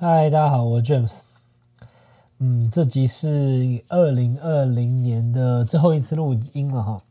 [0.00, 1.22] 嗨，大家好，我是 James。
[2.38, 7.02] 嗯，这集是二零二零年的最后一次录音了哈。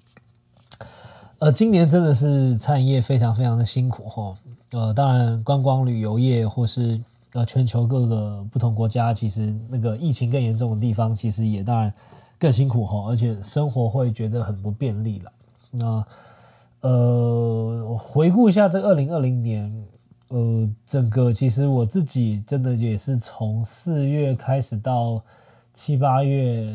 [1.40, 4.38] 呃，今年真的是餐饮业非常非常的辛苦哈。
[4.72, 6.98] 呃，当然观光旅游业或是
[7.34, 11.94] 呃全球各个不同国家，其实那个疫情更严重的地方，其实也当然
[12.40, 15.32] 更辛苦哈，而且生活会觉得很不便利了。
[15.72, 16.06] 那
[16.80, 19.86] 呃，回顾一下这二零二零年。
[20.30, 25.22] 呃，整个其实我自己真的也是从四月开始到
[25.74, 26.68] 七八月，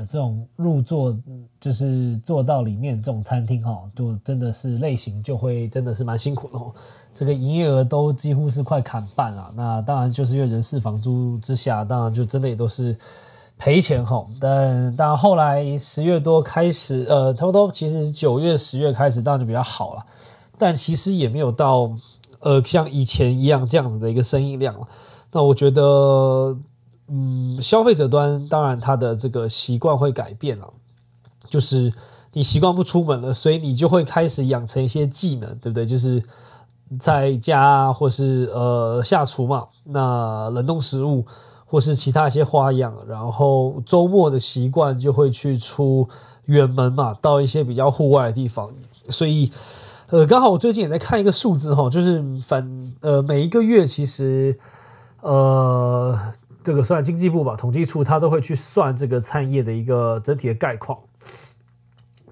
[0.00, 1.16] 这种入座
[1.58, 6.70] 就是做到里面这种餐厅哈，就真的是类型就会真的是蛮辛苦的哦。
[7.14, 9.50] 这个营业额都几乎是快砍半了。
[9.56, 12.94] 那当然就是因为人事房租之下，当然就真的也都是
[13.56, 14.26] 赔钱哈。
[14.38, 20.04] 但当然后来十月多开始，呃，差不多其实九月十月开始当然就比较好了，
[20.58, 21.96] 但其实也没有到。
[22.40, 24.86] 呃，像以前一样这样子的一个生意量了，
[25.32, 26.56] 那我觉得，
[27.08, 30.72] 嗯，消费者端当然他的这个习惯会改变了，
[31.50, 31.92] 就是
[32.34, 35.84] 你习惯不出门了，所以你就会开始养成一些技能，对不对？
[35.84, 36.22] 就是
[37.00, 41.26] 在家或是呃下厨嘛，那冷冻食物
[41.66, 46.08] 或是其他一些花样，然后周末的习惯就会去出
[46.44, 48.70] 远门嘛，到一些比较户外的地方，
[49.08, 49.50] 所以。
[50.10, 54.58] 呃，刚好我最近也在看一个数字哈，就是反呃每一个月其实
[55.20, 56.18] 呃
[56.62, 61.00] 这个算经济部吧统计处，它都会去算这个餐业的一个整体的概况。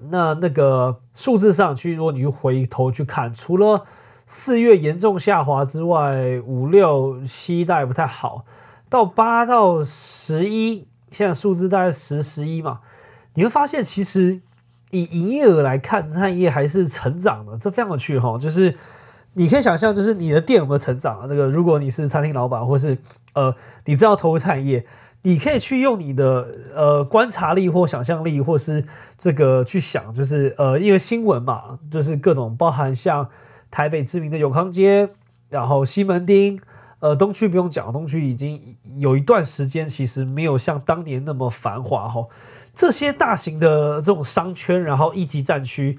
[0.09, 3.85] 那那个数字上去，如果你回头去看，除了
[4.25, 8.47] 四月严重下滑之外，五六七代不太好，
[8.89, 12.81] 到八到十一，现在数字大概十十一嘛，
[13.35, 14.41] 你会发现其实。
[15.01, 18.39] 以营业额来看，餐饮业还是成长的，这非常有趣哈。
[18.39, 18.75] 就是
[19.35, 21.27] 你可以想象，就是你的店有没有成长啊？
[21.27, 22.97] 这个，如果你是餐厅老板，或是
[23.35, 24.87] 呃，你知道投入餐饮业，
[25.23, 28.85] 你可以去用你的呃观察力或想象力，或是
[29.19, 33.29] 这个去想，就是呃，因为新闻嘛，就是各种包含像
[33.71, 35.11] 台北知名的永康街，
[35.51, 36.59] 然后西门町，
[37.01, 42.27] 呃，东区不用讲，东区已经有一段时间其实没有像当年那么繁华哈。
[42.73, 45.99] 这些大型的这种商圈，然后一级战区，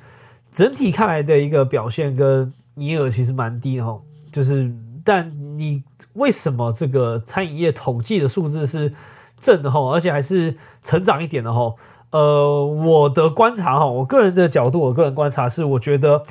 [0.51, 3.99] 整体看来的一个表现跟营业额其实蛮低哈。
[4.31, 4.71] 就是，
[5.03, 8.93] 但你为什么这个餐饮业统计的数字是
[9.39, 11.73] 正的哈，而且还是成长一点的哈？
[12.09, 16.23] 呃，我的观察哈，我个人的角度，我个人观察是，我觉得，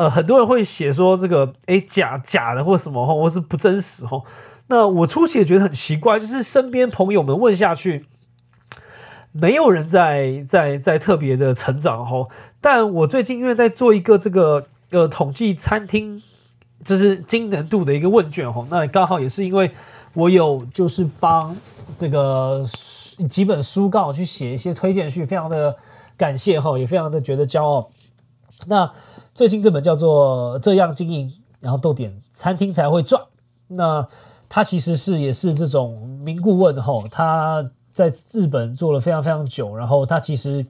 [0.00, 4.22] 呃，很多人会写说这个，诶假假的或什么哈，或是不真实哈。
[4.68, 8.06] 那我初期也觉得很奇怪，就是身边朋友们问下去。
[9.32, 12.26] 没有人在在在特别的成长哈，
[12.62, 16.22] 但我最近因为在做一个这个呃统计餐厅
[16.82, 19.70] 就是精能度的一个问卷哈，那刚好也是因为
[20.14, 21.54] 我有就是帮
[21.98, 22.64] 这个
[23.28, 25.76] 几本书刚好去写一些推荐序，非常的
[26.16, 27.90] 感谢哈，也非常的觉得骄傲。
[28.66, 28.90] 那
[29.40, 33.22] 最近这本叫做这样经营，然后逗点餐厅才会赚，
[33.68, 34.06] 那
[34.50, 37.66] 他其实是也是这种名顾问吼，他。
[37.90, 40.64] 在日本做了非常非常久，然后他其实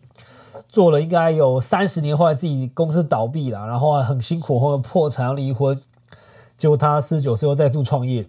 [0.68, 5.80] 做了应该有三十年，后来自己公司倒闭了，然后很辛苦，后来破产要离婚，
[6.56, 8.26] 结果他四十九岁又再度创业，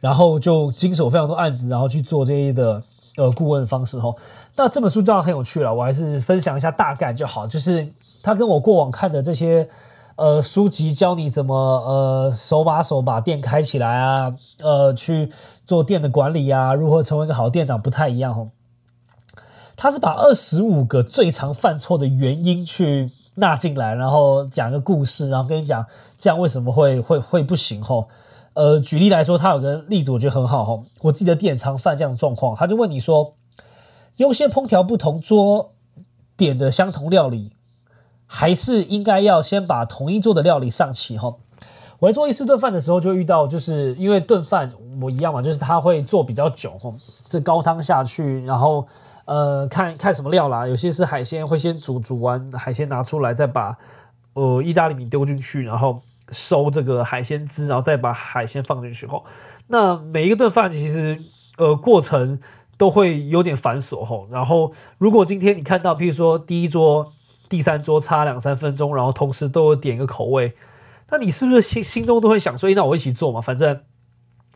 [0.00, 2.82] 然后就经手非常多案子，然后去做这些的
[3.16, 4.16] 呃顾问方式吼。
[4.56, 7.88] 那这本书当然很有趣了，我还是分享一下大概就好，就是
[8.24, 9.68] 他跟我过往看的这些。
[10.16, 15.28] 呃，书籍教你怎么呃手把手把店开起来啊，呃去
[15.66, 18.50] 做店的管理啊，如何成为一个好店长不太一样哦。
[19.74, 25.84] 他是把二十五个最常犯错的原因去纳进来，然后讲个故事，然后跟你讲
[26.16, 28.06] 这样为什么会会会不行吼。
[28.52, 33.34] 呃，举例来说，他有个例子我觉得很好吼，我自己的店常犯这样的状况，他就问你说，
[34.18, 35.72] 优先烹调不同桌
[36.36, 37.50] 点的相同料理。
[38.26, 41.34] 还是应该要先把同一桌的料理上齐哈。
[42.00, 46.92] 我在做一次顿饭的时候就遇到，就是因为顿饭我一样嘛，就是他会做比较久哈。
[47.26, 48.86] 这高汤下去，然后
[49.24, 53.76] 呃看看什么料啦，有些是海鲜，会先煮煮完海鲜拿出来，再把
[54.34, 59.22] 呃意大利米丢进去，然后收这个海鲜汁，然后再把海鲜放进去哈。
[59.68, 61.22] 那每一个顿饭其实
[61.56, 62.38] 呃过程
[62.76, 64.26] 都会有点繁琐哈。
[64.30, 67.12] 然后如果今天你看到，譬如说第一桌。
[67.48, 70.54] 第三桌差两三分钟，然后同时都有点一个口味，
[71.10, 73.40] 那你是不是心心中都会想说，那我一起做嘛？
[73.40, 73.80] 反正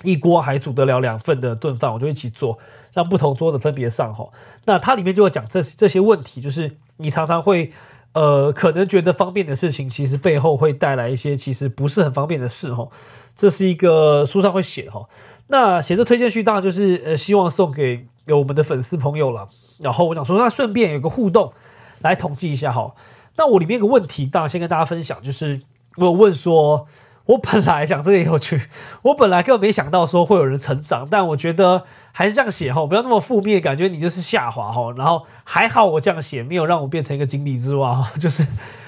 [0.02, 2.58] 一锅还煮得了两份的炖饭，我就一起做，
[2.94, 4.28] 让不同桌的分别上哈。
[4.64, 7.72] 那它里面就会讲这这些问题，就是你常常会
[8.12, 12.88] 呃，可能觉得方便的事情，其实背后会带来一些其实不是很方便的事哈。
[13.36, 15.08] 这是一个书上会写哈。
[15.48, 19.48] 那写这推荐序当然就是呃，希望送给有我们的粉丝朋友了。
[19.78, 21.52] 然后我想说，那顺便有个互动，
[22.00, 22.94] 来统计一下哈。
[23.36, 25.60] 那我里面有个问题，当然先跟大家分享，就是
[25.96, 26.86] 我有问说。
[27.28, 28.58] 我本来想这个有趣，
[29.04, 34.90] 我本来根本没想到说会有人成长，但我觉得还是这样写哈，不要那么负面，感觉你就是下滑哈。
[34.96, 38.46] 然后还好我这样写，没有让我变成一个井底之蛙哈， 就是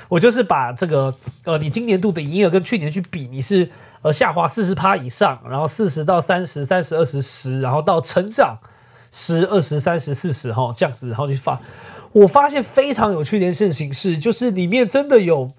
[0.09, 1.15] 我就是把这个
[1.45, 3.71] 呃，你今年度的营业额跟去年去比，你是
[4.01, 8.57] 呃下滑四十趴以上，然后四十到三十、三十、二十、十，然后到成长
[9.13, 11.61] 十、二十、三十、四十哈这样子，然后去发。
[12.13, 15.53] 我发现非常有趣的一件事情是，就是里面真的有。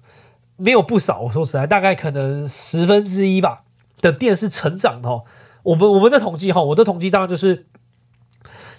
[0.56, 3.62] 没有不少，我说实在，大概可能十分之一吧
[4.00, 5.22] 的店是成长的。
[5.64, 7.66] 我们我们的统计哈，我的统计当然就是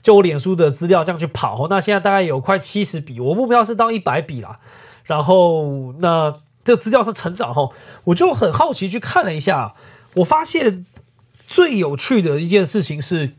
[0.01, 1.67] 就我脸书的资料这样去跑。
[1.67, 4.59] 那现在大概有快七十笔，我目标是到一百笔啦。
[5.03, 7.69] 然后那这资料是成长哈，
[8.05, 9.73] 我就很好奇去看了一下，
[10.17, 10.85] 我发现
[11.45, 13.33] 最有趣的一件事情是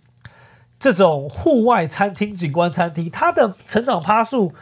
[0.84, 4.52] 这种户外餐厅、景观餐厅，它的成长趴数。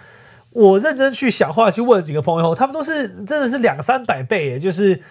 [0.50, 5.02] 我认真去想，后来去问几个朋友，他们都是真的是两三百倍，就是，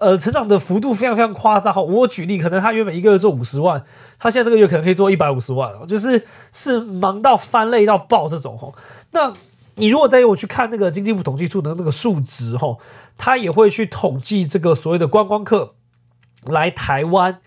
[0.00, 1.80] 呃，成长的幅度非常非常夸张哈。
[1.80, 3.84] 我举例，可能他原本一个月做五十万，
[4.18, 8.74] 他现在这个月可能可以做一百五十万，就是是忙到翻累到爆这种吼。
[9.12, 9.32] 那
[9.76, 12.80] 你如果再我去看那个经济部统计处的那个数值吼，
[13.16, 15.74] 他也会去统计这个所谓的观光客
[16.44, 17.40] 来台湾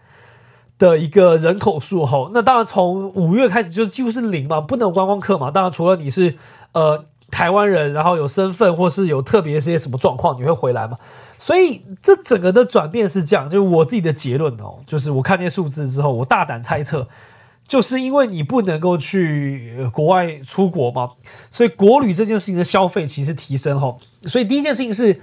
[0.81, 2.31] 的一个人口数吼。
[2.33, 5.49] 那当然从五月开始就几乎是零嘛，不能观光客嘛。
[5.49, 6.35] 当然除了你是
[6.73, 7.05] 呃。
[7.31, 10.97] 台湾人，然后有身份或是有特别些什么状况，你会回来嘛？
[11.39, 17.07] 所以这整个的转变是这样，就是我自己的结论哦，就是我看见数字之后，我大胆猜测，
[17.65, 21.11] 就是因为你不能够去国外出国嘛，
[21.49, 23.95] 所以国旅这件事情的消费其实提升哈。
[24.23, 25.21] 所以第一件事情是，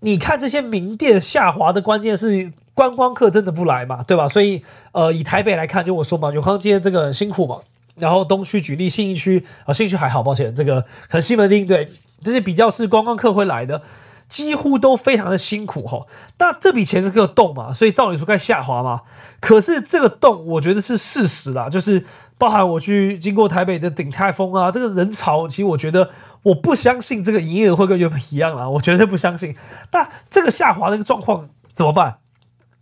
[0.00, 4.28] 你看这些名店下滑的关键是观光客真的不来嘛，对吧？
[4.28, 7.58] 所以呃，以台北来看，就我说嘛，永康街这个辛苦嘛。
[7.96, 11.90] 然后东区举例，信义区啊，信义区还好，抱歉，这个可能西门町对
[12.24, 13.82] 这些比较是观光客会来的，
[14.30, 16.06] 几乎都非常的辛苦哈。
[16.38, 19.02] 那这笔钱是个洞嘛，所以照理说该下滑嘛。
[19.40, 22.02] 可是这个洞，我觉得是事实啦，就是
[22.38, 26.08] 包含我去经过台北的鼎泰丰啊，这个人潮，其实我觉得
[26.42, 29.54] 我不相信这个营业额会跟原本一样啊，我绝对不相信。
[29.92, 32.16] 那这个下滑的一个状况怎么办？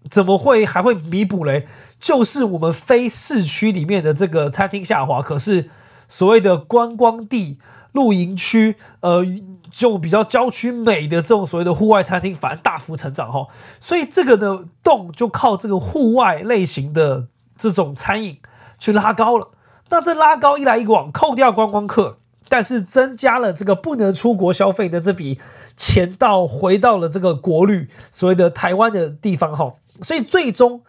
[0.08, 1.66] 怎么会还会弥补嘞？
[1.98, 5.68] 就是我们非市区里面的这个餐厅下滑，可是
[6.08, 7.58] 所谓的观光地、
[7.92, 9.22] 露营区，呃，
[9.70, 13.46] 就比较郊区美的这种所谓的户外餐厅，反而大幅成长哈。
[13.78, 17.26] 所以这个呢，洞就靠这个户外类型的
[17.58, 18.38] 这种餐饮
[18.78, 19.48] 去拉高了。
[19.90, 22.16] 那这拉高一来一往，扣掉观光客，
[22.48, 25.38] 但是增加了这个不能出国消费的这笔
[25.76, 29.74] 钱，到回到了这个国旅所谓的台湾的地方哈。
[30.02, 30.82] 所以最终。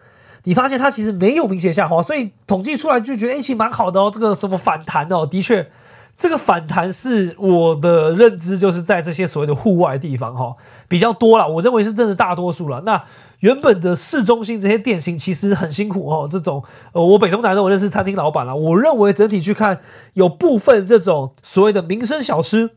[0.44, 4.10] 你发现它其实没有明显下滑，所以统计出来就觉得哎，其实蛮好的哦。
[4.12, 5.70] 这个什么反弹哦，的确，
[6.18, 10.56] 这个反弹是我的认知，就是在这些所谓的户外地方哈
[10.88, 11.48] 比较多了。
[11.48, 12.82] 我认为是真的大多数了。
[12.82, 13.04] 那
[13.42, 16.28] 原本的市中心这些店型其实很辛苦哦。
[16.28, 16.64] 这种
[16.94, 19.80] 呃，我北中南的我认识餐厅老板了，我认为整体去看，
[20.14, 22.72] 有部分这种所谓的民生小吃、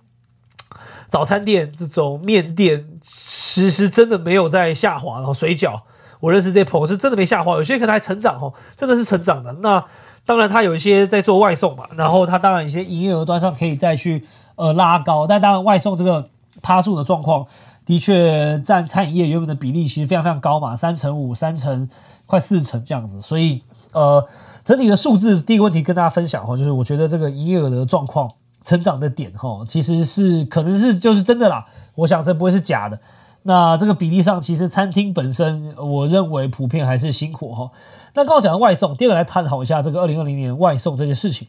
[1.09, 5.81] 早餐店、这种面店，其实真的没有在下滑然后水饺。
[6.25, 9.53] 我认识这些朋友是真的没下滑，有些可能还成长哦，真的是成长的。
[9.61, 9.85] 那
[10.25, 14.25] 当然，他有一些在做外送嘛，然后他当然一些营业额端上可以再去
[14.57, 15.27] 呃拉高。
[15.27, 16.31] 但当然，外送这个
[16.63, 17.45] 趴数的状况，
[17.85, 21.87] 的确占餐饮业原本的比例其实非常非常高嘛，三成五、三成
[22.25, 23.21] 快四成这样子。
[23.21, 23.61] 所以
[23.93, 24.27] 呃，
[24.65, 28.31] 整体的数字，第一个问题跟大家分享哈，就是我觉得这个营业额的状况、
[28.63, 31.67] 成长的点哈，其实是可能是就是真的啦。
[31.97, 32.99] 我想这不会是假的。
[33.47, 37.71] 那这个比例上，其实餐厅本身，我认为普遍还是辛苦哈。
[38.15, 41.49] 那刚刚讲的外送，第二个来探讨一下这个二零二零年外送这件事情。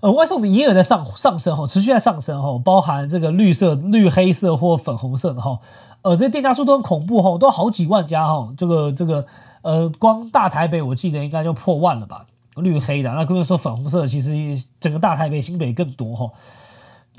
[0.00, 5.58] 呃，外送的营业额在上上升哈，持续在上升哈，包含这个绿色、绿黑色或粉红色的哈，
[6.00, 8.48] 呃，这些店家数都很恐怖哈，都好几万家哈。
[8.56, 9.26] 这个这个
[9.60, 12.24] 呃，光大台北我记得应该就破万了吧，
[12.56, 13.12] 绿黑的。
[13.12, 16.30] 那更别说粉红色，其实整个大台北、新北更多哈。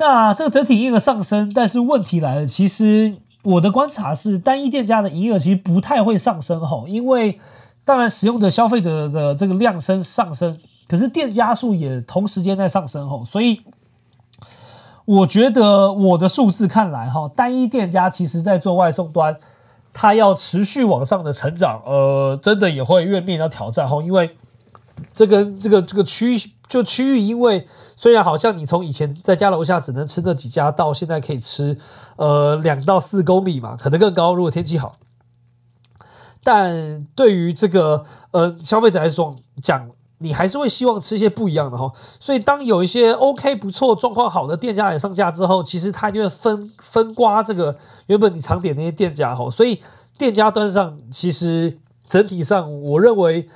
[0.02, 7.40] 那这个整体营业额上升，但是问题来了，其实我的观察是，单一店家的营业额其实不太会上升吼，因为
[7.86, 13.62] 当然使用的消费者的这个量升上升，可是店家数也同时间在上升吼，所以
[15.06, 19.38] 我觉得我的数字看来哈，单一店家其实在做外送端，
[19.94, 24.36] 它要持续往上的成长，呃，真的也会越面临到挑战吼，因为
[25.14, 31.78] 这个这个这个区就区域，因为虽然好像你从以前在家楼下只能吃那几家，到现在可以吃
[32.16, 34.96] 呃两到四公里嘛，可能更高，如果天气好。
[36.44, 41.92] 但对于这个呃消费者来说讲，你还是会希望吃一些不一样的哈。
[42.20, 47.78] 所以当有一些 OK 不错、状况好的店家也上架之后，其实他就会分分刮这个
[48.08, 49.50] 原本你常点那些店家哈。
[49.52, 49.82] 所以
[50.18, 51.78] 店家端上其实
[52.08, 53.48] 整体上，我认为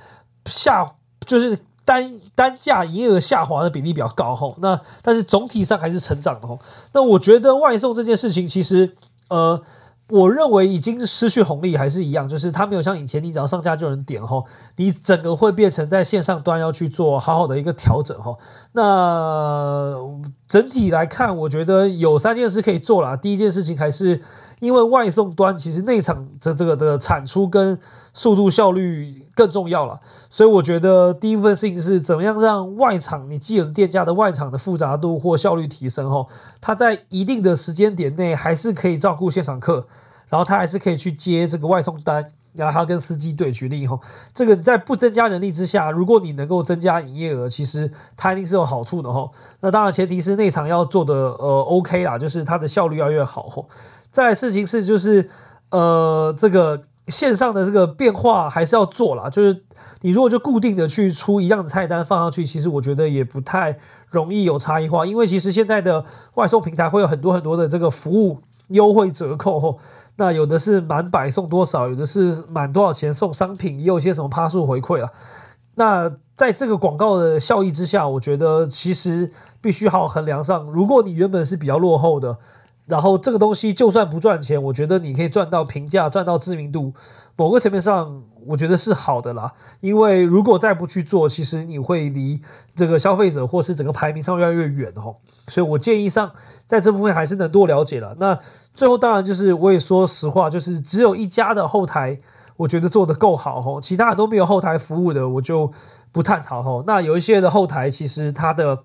[0.46, 0.94] 下
[1.26, 4.54] 就是单单价营业额下滑的比例比较高哈。
[4.60, 6.58] 那但是总体上还是成长的哈。
[6.94, 8.94] 那我觉得外送这件事情其实
[9.30, 9.62] 呃。
[10.10, 14.44] 我认为已经失去红利，还是一样，就是它没有像以前，你只要上架就能点哈，
[14.76, 18.38] 你整个会变成在线上端要去做好好的一个调整哈。
[18.74, 19.98] 那
[20.48, 23.18] 整体来看，我觉得有三件事可以做了。
[23.18, 24.22] 第一件事情还是
[24.60, 27.80] 因为外送端其实内场这这个的产出跟
[28.14, 30.00] 速度效率更重要了，
[30.30, 36.26] 所以我觉得第一部分事情是怎么样让外场你既有店家的外场的复杂度或效率提升哈，
[36.60, 39.86] 它在一定的时间点内还是可以照顾现场客。
[40.28, 44.02] 然后他还是可以去接这个外送单，然后他跟司机对举例吼，
[44.34, 49.30] 这个在不增加人力之下，如果你能够增加营业额，其实它一定是有好处的哈。
[49.62, 53.70] 那当然前提是内场要做的呃 OK 啦，就是它的效率要越好吼。
[54.12, 55.30] 再事情是就是
[55.70, 59.64] 呃这个线上的这个变化还是要做啦，就是
[60.02, 66.04] 你如果就固定的去出一样的菜单放上去，其实我觉得也不太容易有差异化，因为其实现在的
[66.36, 68.42] 外送平台会有很多很多的这个服务。
[68.70, 69.78] 优惠折扣吼，
[70.16, 75.12] 那有的是满百送多少，有的是满多少钱送商品，也有一些什么趴数回馈啊。
[75.76, 79.30] 那在这个广告的效益之下，我觉得其实
[79.62, 80.64] 必须好好衡量上。
[80.72, 82.40] 如果你原本是比较落后的，
[82.86, 86.94] 然后这个东西就算不赚钱，我觉得你可以赚到评价，赚到知名度，
[87.36, 88.24] 某个层面上。
[88.48, 92.40] 我觉得是好的啦，因为如果再不去做，其实你会离
[92.76, 95.16] 这个消费者或是整个排名上越来越远哦。
[95.48, 96.32] 所以我建议上
[96.68, 98.16] 在这部分还是能多了解了。
[98.20, 98.38] 那
[98.76, 102.20] 最后当然就是我也说实话，就是只有一家的后台，
[102.58, 105.72] 我觉得做的够好哦，其他的都没有后台服务的，我就
[106.12, 106.84] 不探讨哦。
[106.86, 108.84] 那有一些的后台其实它的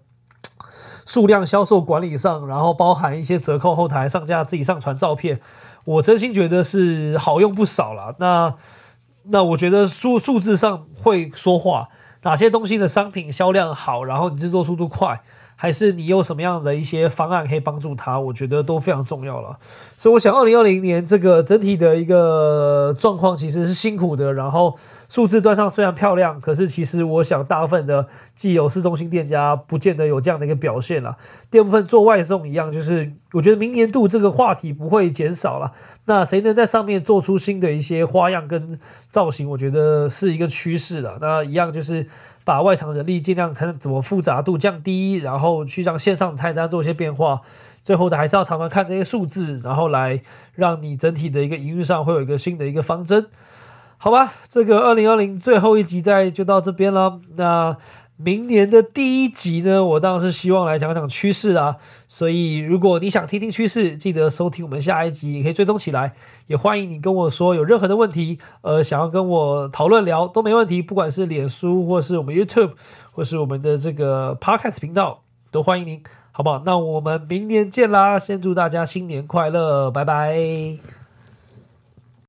[1.10, 5.40] 数量、销售管理上，然后包含一些折扣后台上架、自己上传照片，
[5.84, 8.14] 我真心觉得是好用不少了。
[8.18, 8.54] 那。
[9.24, 11.90] 那我觉得数数字上会说话，
[12.22, 15.20] 哪些东西的商品销量好，然后你制作速度快。
[15.62, 18.18] 还是你有什么样的一些方案可以帮助他？
[18.18, 19.58] 我觉得都非常重要了。
[19.98, 24.32] 所以我想，二零二零年这个整体的一个状况其实是辛苦的。
[24.32, 24.74] 然后
[25.10, 31.18] 数字端上虽然漂亮，可是其实我想大部分的既有市中心店家不见得有这样的一个表现了。
[31.50, 35.72] 第二部分做外送一样，就是我觉得明年度这个话题不会减少了。
[36.06, 39.50] 那谁能在上面做出新的一些花样跟造型？
[39.50, 41.18] 我觉得是一个趋势了。
[41.20, 42.06] 那一样就是。
[42.50, 47.42] 把外场人力尽量看怎么复杂度降低，然后去让线上菜单做一些变化。
[47.84, 50.20] 最后的还是要常常看这些数字，然后来
[50.56, 53.28] 让你整体的一个营运上会有一个新的一个方针。
[53.98, 57.20] 好吧，这个二零二零最后一集再就到这边了。
[57.36, 57.76] 那。
[58.22, 61.76] 明年的第一集呢，我当然是希望来讲讲趋势啊。
[62.06, 66.12] 所以如果你想听听趋势，记得收听我们下一集，也可以追踪起来。
[66.46, 70.82] 也欢迎你跟我说有任何的问题，呃，想要跟我讨论聊都没问题。
[70.82, 72.72] 不管是脸书，或是我们 YouTube，
[73.12, 76.62] 或是我们的这个 Podcast 频道，都欢迎您，好不好？
[76.66, 78.18] 那我们明年见啦！
[78.18, 80.99] 先祝大家新年快乐，拜拜。